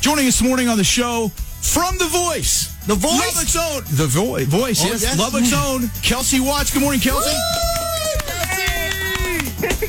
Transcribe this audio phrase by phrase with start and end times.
[0.00, 1.28] Joining us this morning on the show
[1.60, 2.74] from The Voice.
[2.86, 3.10] The Voice?
[3.12, 3.82] Lubbock's own.
[3.96, 5.02] The vo- Voice, Oh, yes.
[5.02, 5.18] yes.
[5.18, 5.88] Lubbock's own.
[6.02, 6.72] Kelsey Watts.
[6.72, 7.36] Good morning, Kelsey.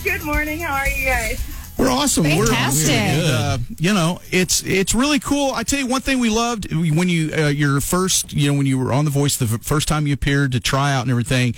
[0.04, 0.58] Good morning.
[0.60, 1.40] How are you guys?
[1.78, 2.24] We're awesome.
[2.24, 2.90] We're- Fantastic.
[2.96, 5.52] We're, uh, you know, it's it's really cool.
[5.54, 8.66] I tell you one thing we loved when you uh, your first, you know, when
[8.66, 11.10] you were on The Voice the f- first time you appeared to try out and
[11.10, 11.54] everything.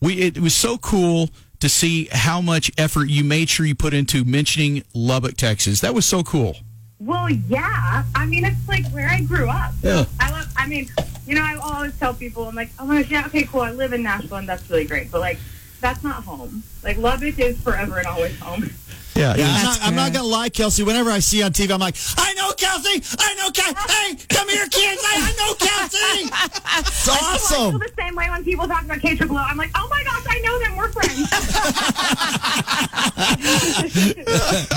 [0.00, 3.92] We it was so cool to see how much effort you made sure you put
[3.92, 5.80] into mentioning Lubbock, Texas.
[5.80, 6.56] That was so cool.
[7.00, 8.04] Well, yeah.
[8.14, 9.72] I mean, it's like where I grew up.
[9.82, 10.04] Yeah.
[10.20, 10.52] I love.
[10.56, 10.88] I mean,
[11.26, 13.60] you know, I always tell people, I'm like, oh my gosh, yeah, okay, cool.
[13.60, 15.10] I live in Nashville, and that's really great.
[15.10, 15.38] But like,
[15.80, 16.62] that's not home.
[16.82, 18.70] Like, Lubbock is forever and always home.
[19.14, 19.34] Yeah.
[19.36, 20.82] Yeah, I'm not, I'm not gonna lie, Kelsey.
[20.84, 23.02] Whenever I see you on TV, I'm like, I know Kelsey.
[23.18, 23.76] I know Kelsey.
[23.88, 25.02] Hey, come here, kids.
[25.04, 26.30] I, I know Kelsey.
[26.78, 27.14] It's awesome.
[27.14, 27.78] I feel awesome.
[27.78, 29.44] the same way when people talk about K Triple L.
[29.48, 30.76] I'm like, oh my gosh, I know them.
[30.76, 31.28] We're friends.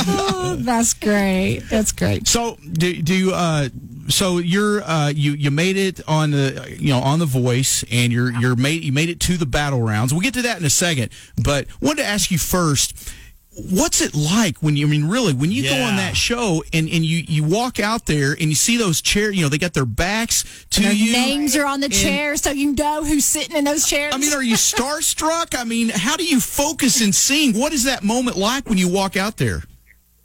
[0.08, 1.60] Oh, that's great.
[1.70, 2.28] That's great.
[2.28, 3.70] So do do you uh
[4.08, 8.12] so you're uh you you made it on the you know on the voice and
[8.12, 10.14] you're you're made you made it to the battle rounds.
[10.14, 11.12] We'll get to that in a second,
[11.44, 13.12] but wanted to ask you first
[13.54, 14.88] What's it like when you?
[14.88, 18.06] I mean, really, when you go on that show and, and you, you walk out
[18.06, 21.12] there and you see those chairs, you know, they got their backs to Their you.
[21.12, 24.16] names are on the chair, so you know who's sitting in those chairs.
[24.16, 25.54] I mean, are you starstruck?
[25.60, 27.52] I mean, how do you focus and sing?
[27.60, 29.64] What is that moment like when you walk out there?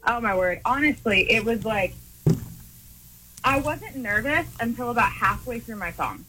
[0.06, 0.60] oh my word.
[0.64, 1.94] Honestly, it was like
[3.44, 6.24] I wasn't nervous until about halfway through my song.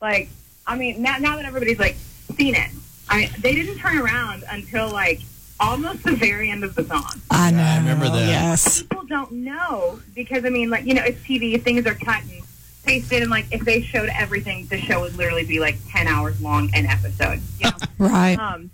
[0.00, 0.28] Like,
[0.66, 1.96] I mean, now, now that everybody's like
[2.36, 2.70] seen it,
[3.08, 5.20] I they didn't turn around until like
[5.62, 7.06] almost the very end of the song.
[7.30, 7.62] I know.
[7.62, 8.26] I remember that.
[8.28, 8.82] Yes.
[8.82, 11.60] people don't know because I mean, like you know, it's TV.
[11.62, 12.42] Things are cut and
[12.84, 16.40] pasted, and like if they showed everything, the show would literally be like ten hours
[16.42, 17.40] long an episode.
[17.60, 17.76] You know?
[17.98, 18.36] Right.
[18.38, 18.70] um,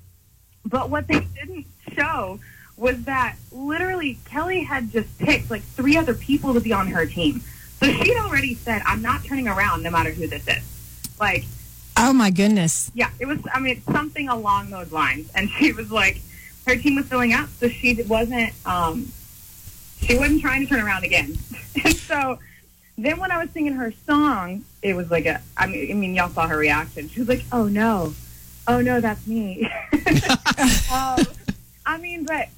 [0.65, 2.41] but what they didn't show
[2.79, 7.05] was that literally Kelly had just picked like three other people to be on her
[7.05, 7.43] team.
[7.81, 11.45] So she'd already said, "I'm not turning around, no matter who this is." Like,
[11.97, 12.91] Oh my goodness.
[12.95, 13.39] yeah, it was.
[13.53, 15.29] I mean, something along those lines.
[15.35, 16.21] And she was like,
[16.69, 18.53] her team was filling up, so she wasn't.
[18.67, 19.11] Um,
[20.01, 21.37] she wasn't trying to turn around again.
[21.85, 22.39] and so
[22.97, 25.41] then when I was singing her song, it was like a.
[25.57, 27.09] I mean, I mean, y'all saw her reaction.
[27.09, 28.15] She was like, "Oh no,
[28.67, 29.65] oh no, that's me."
[30.93, 31.19] um,
[31.87, 32.49] I mean, but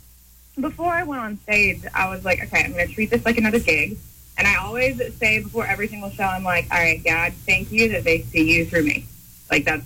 [0.60, 3.38] before I went on stage, I was like, okay, I'm going to treat this like
[3.38, 3.96] another gig.
[4.36, 7.90] And I always say before every single show, I'm like, all right, God, thank you
[7.90, 9.06] that they see you through me.
[9.50, 9.84] Like that's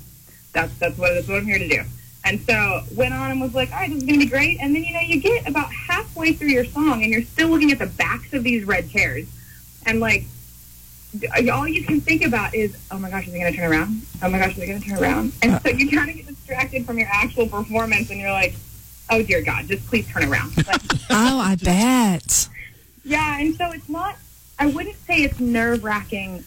[0.52, 1.82] that's that's what that's what I'm here to do.
[2.26, 4.58] And so went on and was like, all right, this is gonna be great.
[4.60, 7.70] And then you know you get about halfway through your song and you're still looking
[7.70, 9.26] at the backs of these red chairs,
[9.86, 10.24] and like
[11.52, 14.02] all you can think about is, oh my gosh, are they gonna turn around?
[14.22, 15.32] Oh my gosh, are they gonna turn around?
[15.42, 18.54] And so you kind of get distracted from your actual performance, and you're like,
[19.10, 20.52] oh dear God, just please turn around.
[20.66, 20.80] Like,
[21.10, 22.48] Oh, I bet.
[23.04, 24.16] yeah, and so it's not.
[24.58, 26.42] I wouldn't say it's nerve wracking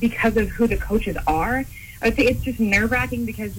[0.00, 1.64] because of who the coaches are.
[2.02, 3.56] I would say it's just nerve wracking because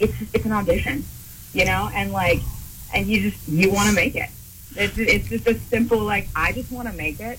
[0.00, 1.04] it's it's an audition,
[1.52, 2.40] you know, and like,
[2.94, 4.30] and you just you want to make it.
[4.76, 7.38] It's it's just a simple like I just want to make it.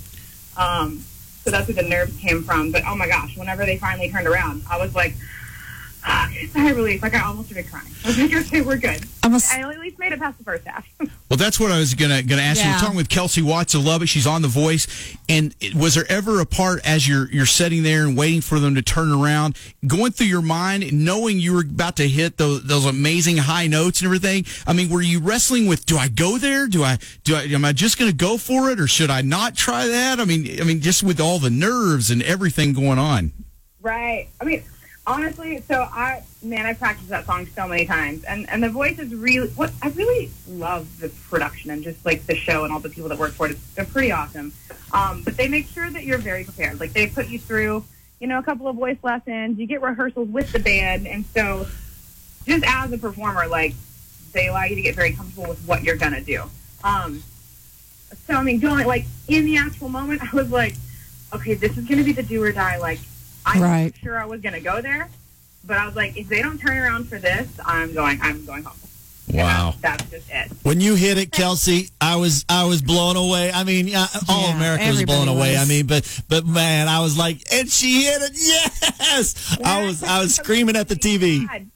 [0.57, 1.03] Um,
[1.43, 2.71] so that's where the nerves came from.
[2.71, 5.15] But oh my gosh, whenever they finally turned around, I was like.
[6.03, 7.01] Sigh of relief.
[7.01, 7.87] Like I almost started crying.
[8.03, 9.01] I was like, okay, we're good.
[9.23, 10.87] I'm a s- I at least made it past the first half.
[11.31, 12.65] Well, that's what I was gonna gonna ask you.
[12.67, 12.75] Yeah.
[12.75, 14.07] We're talking with Kelsey Watts I love it.
[14.07, 14.85] She's on The Voice.
[15.29, 18.59] And it- was there ever a part as you're you're sitting there and waiting for
[18.59, 19.55] them to turn around,
[19.87, 24.01] going through your mind, knowing you were about to hit those those amazing high notes
[24.01, 24.45] and everything?
[24.67, 26.67] I mean, were you wrestling with, do I go there?
[26.67, 29.55] Do I do I am I just gonna go for it, or should I not
[29.55, 30.19] try that?
[30.19, 33.31] I mean, I mean, just with all the nerves and everything going on.
[33.81, 34.27] Right.
[34.41, 34.63] I mean,
[35.07, 38.99] honestly, so I man, I practiced that song so many times, and and the voice
[38.99, 42.79] is really what I really love the production and just like the show and all
[42.79, 43.57] the people that work for it.
[43.75, 44.53] They're pretty awesome.
[44.93, 46.79] Um, but they make sure that you're very prepared.
[46.79, 47.83] Like they put you through,
[48.19, 49.57] you know, a couple of voice lessons.
[49.57, 51.67] You get rehearsals with the band, and so
[52.45, 53.73] just as a performer, like
[54.33, 56.43] they allow you to get very comfortable with what you're gonna do.
[56.83, 57.23] Um,
[58.27, 60.75] so I mean, going like in the actual moment, I was like,
[61.33, 62.77] okay, this is gonna be the do or die.
[62.77, 62.99] Like
[63.45, 63.91] I Right.
[63.93, 65.09] was sure I was gonna go there,
[65.65, 68.19] but I was like, if they don't turn around for this, I'm going.
[68.21, 68.77] I'm going home.
[69.33, 69.75] Wow.
[69.81, 70.57] That's, that's just it.
[70.63, 73.51] When you hit it, Kelsey, I was I was blown away.
[73.51, 75.51] I mean, yeah, all Yeah, America was blown everybody away.
[75.53, 75.61] was.
[75.61, 78.31] I mean, but but man, I was like, and she hit it.
[78.35, 81.47] Yes, I was I was screaming at the TV.
[81.47, 81.67] God.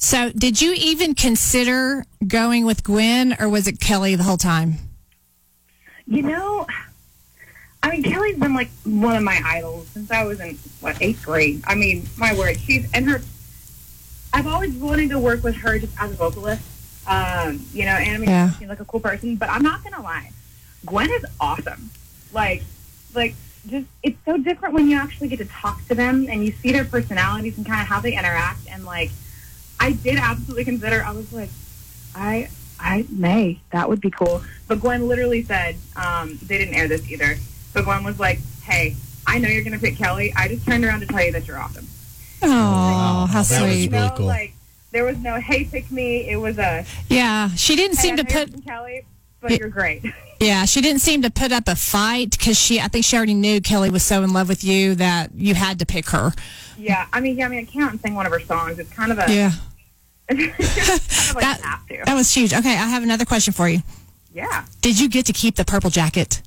[0.00, 4.74] So, did you even consider going with Gwen, or was it Kelly the whole time?
[6.06, 6.66] You know,
[7.82, 11.24] I mean, Kelly's been like one of my idols since I was in what eighth
[11.24, 11.62] grade.
[11.66, 13.20] I mean, my word, she's and her.
[14.32, 16.62] I've always wanted to work with her just as a vocalist.
[17.06, 18.50] Um, you know, and I mean, Yeah.
[18.50, 19.36] she seems like a cool person.
[19.36, 20.30] But I'm not gonna lie,
[20.84, 21.90] Gwen is awesome.
[22.32, 22.62] Like,
[23.14, 23.34] like
[23.66, 26.72] just it's so different when you actually get to talk to them and you see
[26.72, 28.60] their personalities and kind of how they interact.
[28.70, 29.10] And like,
[29.80, 31.02] I did absolutely consider.
[31.02, 31.50] I was like,
[32.14, 33.60] I I may.
[33.70, 34.42] That would be cool.
[34.66, 37.36] But Gwen literally said, um, they didn't air this either.
[37.72, 40.32] But Gwen was like, hey, I know you're going to pick Kelly.
[40.36, 41.86] I just turned around to tell you that you're awesome.
[42.42, 43.90] Oh, how that was sweet.
[43.92, 44.26] really no, cool.
[44.26, 44.54] like,
[44.92, 46.28] there was no, hey, pick me.
[46.28, 48.64] It was a, Yeah, she didn't hey, seem I to know put.
[48.64, 49.04] Kelly,
[49.40, 50.02] but you're great.
[50.40, 52.78] Yeah, she didn't seem to put up a fight because she.
[52.80, 55.80] I think she already knew Kelly was so in love with you that you had
[55.80, 56.30] to pick her.
[56.78, 57.08] yeah.
[57.12, 58.78] I mean, yeah, I mean, I can't sing one of her songs.
[58.78, 59.50] It's kind of a, Yeah,
[60.28, 60.48] kind of
[61.34, 62.02] like that you have to.
[62.06, 62.54] that was huge.
[62.54, 63.80] Okay, I have another question for you.
[64.32, 64.64] Yeah.
[64.80, 66.40] Did you get to keep the purple jacket?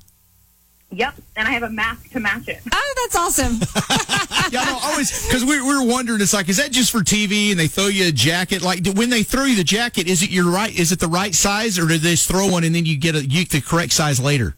[0.92, 1.14] Yep.
[1.36, 2.60] And I have a mask to match it.
[2.72, 3.58] Oh, that's awesome.
[4.50, 6.20] Yeah, no, always because we, we were wondering.
[6.20, 7.52] It's like, is that just for TV?
[7.52, 8.60] And they throw you a jacket.
[8.60, 10.76] Like do- when they throw you the jacket, is it your right?
[10.78, 13.14] Is it the right size, or do they just throw one and then you get
[13.14, 14.54] a you get the correct size later?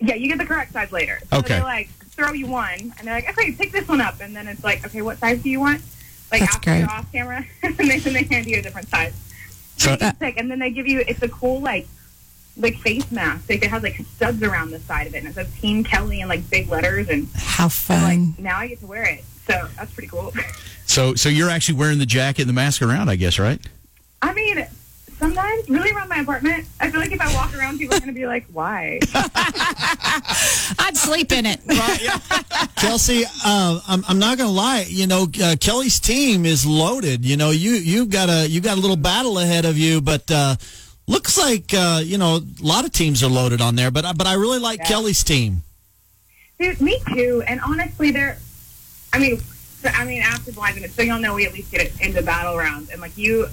[0.00, 1.20] Yeah, you get the correct size later.
[1.30, 1.56] So Okay.
[1.58, 4.48] they like throw you one, and they're like, okay, pick this one up, and then
[4.48, 5.82] it's like, okay, what size do you want?
[6.32, 6.78] Like That's after great.
[6.80, 9.12] you're off camera, and then they, they hand you a different size.
[9.76, 11.86] So So that- pick, and then they give you it's a cool like
[12.58, 13.48] like face mask.
[13.48, 16.20] Like it has like studs around the side of it, and it says Team Kelly
[16.20, 18.02] in like big letters, and How I'm fun.
[18.30, 19.24] like now I get to wear it.
[19.46, 20.32] So that's pretty cool.
[20.86, 23.60] So so you're actually wearing the jacket and the mask around, I guess, right?
[24.22, 24.66] I mean.
[25.18, 28.14] Sometimes, really around my apartment, I feel like if I walk around, people are going
[28.14, 29.00] to be like, "Why?"
[30.78, 31.60] I'd sleep in it.
[32.76, 34.86] Kelsey, uh, I'm, I'm not going to lie.
[34.88, 37.24] You know, uh, Kelly's team is loaded.
[37.24, 40.30] You know, you you've got a you've got a little battle ahead of you, but
[40.30, 40.54] uh,
[41.08, 43.90] looks like uh, you know a lot of teams are loaded on there.
[43.90, 44.86] But I- but I really like Yeah.
[44.88, 45.62] Kelly's team.
[46.60, 47.42] Dude, me too.
[47.48, 48.38] And honestly, they're.
[49.12, 51.80] I mean, so, I mean, after blind minutes, so y'all know we at least get
[51.80, 53.48] it into battle rounds, and like you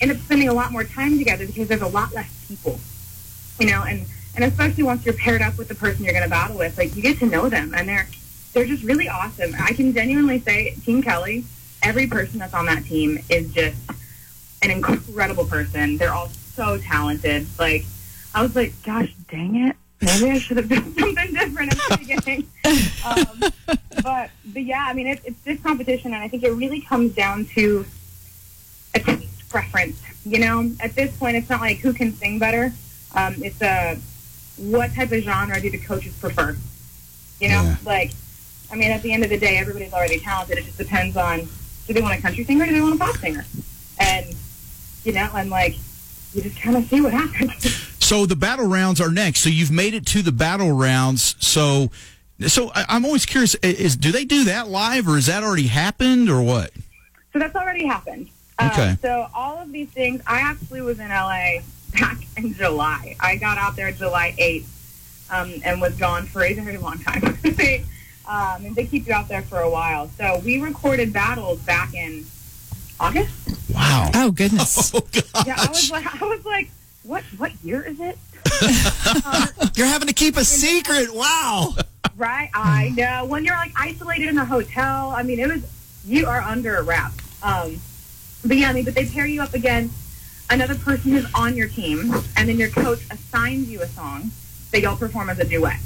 [0.00, 2.78] end up spending a lot more time together because there's a lot less people,
[3.58, 4.04] you know, and
[4.34, 6.94] and especially once you're paired up with the person you're going to battle with, like
[6.96, 8.06] you get to know them, and they're
[8.52, 9.54] they're just really awesome.
[9.60, 11.44] I can genuinely say, Team Kelly,
[11.82, 13.76] every person that's on that team is just
[14.62, 15.96] an incredible person.
[15.98, 17.46] They're all so talented.
[17.58, 17.84] Like,
[18.34, 19.76] I was like, gosh, dang it.
[20.00, 22.46] Maybe I should have done something different at the beginning.
[23.04, 23.50] Um,
[24.02, 27.14] but, but yeah, I mean, it, it's this competition, and I think it really comes
[27.14, 27.84] down to
[28.94, 30.00] a taste preference.
[30.24, 32.72] You know, at this point, it's not like who can sing better.
[33.14, 33.98] Um, it's a
[34.56, 36.56] what type of genre do the coaches prefer?
[37.40, 37.76] You know, Yeah.
[37.84, 38.12] like,
[38.70, 40.58] I mean, at the end of the day, everybody's already talented.
[40.58, 41.48] It just depends on
[41.86, 43.44] do they want a country singer or do they want a pop singer?
[43.98, 44.26] And,
[45.04, 45.74] you know, and like,
[46.34, 47.86] you just kind of see what happens.
[48.10, 49.38] So the battle rounds are next.
[49.38, 51.36] So you've made it to the battle rounds.
[51.38, 51.92] So
[52.48, 55.68] so I, I'm always curious: is do they do that live, or has that already
[55.68, 56.72] happened, or what?
[57.32, 58.26] So that's already happened.
[58.58, 58.96] Um, Okay.
[59.00, 61.58] so all of these things, I actually was in LA
[61.92, 63.14] back in July.
[63.20, 67.38] I got out there July 8th um, and was gone for a very long time.
[68.28, 70.08] Um, and they keep you out there for a while.
[70.16, 72.24] So we recorded battles back in
[73.00, 73.39] August.
[73.74, 74.10] Wow.
[74.14, 74.92] Oh goodness.
[74.94, 76.70] Oh gosh, Yeah, I was like, I was like,
[77.04, 78.18] what what year is it?
[79.76, 81.14] you're having to keep a secret.
[81.14, 81.74] Wow.
[82.16, 83.24] Right, I know.
[83.24, 85.62] When you're like isolated in a hotel, I mean, it was
[86.04, 87.12] you are under a wrap.
[87.42, 87.80] Um,
[88.44, 89.94] but yeah, I mean, but they pair you up against
[90.50, 94.30] another person who's on your team, and then your coach assigns you a song
[94.72, 95.78] that you'll perform as a duet.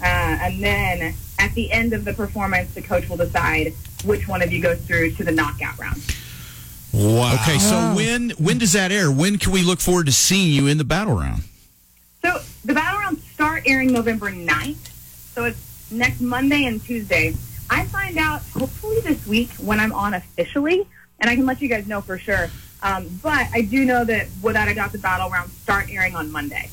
[0.00, 3.72] Uh, and then at the end of the performance, the coach will decide
[4.04, 6.02] which one of you goes through to the knockout round.
[6.92, 7.34] Wow.
[7.34, 9.10] Okay, so when when does that air?
[9.10, 11.42] When can we look forward to seeing you in the battle round?
[12.22, 14.76] So the battle rounds start airing November 9th.
[15.34, 17.34] So it's next Monday and Tuesday.
[17.70, 20.86] I find out hopefully this week when I'm on officially,
[21.20, 22.48] and I can let you guys know for sure.
[22.82, 26.32] Um, but I do know that without a doubt the battle rounds start airing on
[26.32, 26.70] Monday.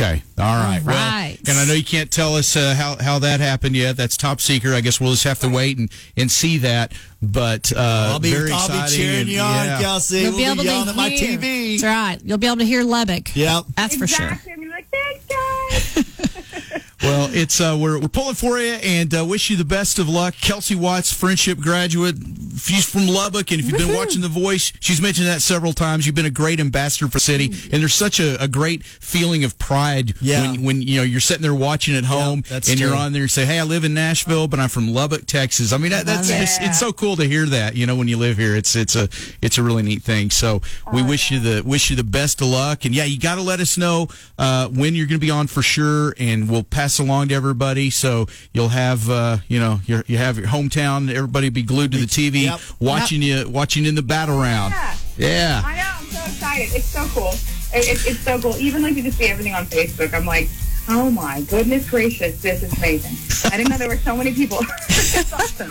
[0.00, 0.78] Okay, all right.
[0.78, 3.96] All Well, and I know you can't tell us uh, how how that happened yet.
[3.96, 4.72] That's top secret.
[4.72, 6.92] I guess we'll just have to wait and, and see that.
[7.20, 9.80] But uh, I'll be, very I'll be cheering and- you on, yeah.
[9.80, 10.20] Kelsey.
[10.20, 11.36] You'll we'll be able yelling to at my hear.
[11.36, 11.80] TV.
[11.80, 12.18] That's right.
[12.24, 13.34] You'll be able to hear Lubbock.
[13.34, 13.64] Yep.
[13.76, 14.26] That's for sure.
[14.28, 14.52] exactly.
[14.52, 16.84] I'm gonna be like, thanks, guys.
[17.00, 20.08] Well, it's uh, we're we're pulling for you and uh, wish you the best of
[20.08, 20.34] luck.
[20.40, 22.16] Kelsey Watts, Frenship graduate.
[22.58, 26.06] She's from Lubbock, and if you've been watching The Voice, she's mentioned that several times.
[26.06, 29.44] You've been a great ambassador for the city, and there's such a, a great feeling
[29.44, 30.50] of pride Yeah.
[30.52, 33.22] when when you know you're sitting there watching at home, that's and you're on there
[33.22, 36.06] and say, "Hey, I live in Nashville, but I'm from Lubbock, Texas." I mean, that,
[36.06, 36.40] that's it.
[36.42, 37.74] it's, it's so cool to hear that.
[37.76, 39.08] You know, when you live here, it's it's a
[39.42, 40.30] it's a really neat thing.
[40.30, 40.60] So
[40.92, 43.42] we wish you the wish you the best of luck, and yeah, you got to
[43.42, 46.98] let us know uh, when you're going to be on for sure, and we'll pass
[46.98, 47.90] along to everybody.
[47.90, 51.12] So you'll have uh, you know your you have your hometown.
[51.12, 52.60] Everybody be glued to the TV, Yep.
[52.80, 54.74] watching you watching in the battle round.
[54.74, 54.96] Yeah.
[55.16, 55.62] Yeah.
[55.64, 55.82] I know.
[55.98, 56.74] I'm so excited.
[56.74, 57.32] It's so cool.
[57.74, 58.56] It, it, it's so cool.
[58.56, 60.14] Even like you just see everything on Facebook.
[60.14, 60.48] I'm like,
[60.88, 63.16] oh my goodness gracious, this is amazing.
[63.52, 64.58] I didn't know there were so many people.
[64.88, 65.70] it's awesome.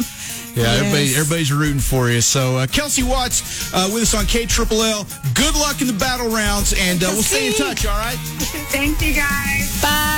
[0.55, 2.19] Yeah, everybody, everybody's rooting for you.
[2.21, 5.05] So, uh, Kelsey Watts uh, with us on K Triple L.
[5.35, 7.85] Good luck in the battle rounds, and uh, we'll stay in touch.
[7.85, 8.17] All right.
[8.71, 9.81] Thank you guys.
[9.81, 10.16] Bye.